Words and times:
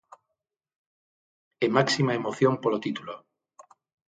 E 1.65 1.67
máxima 1.75 2.17
emoción 2.19 2.53
polo 2.63 2.81
título. 2.85 3.15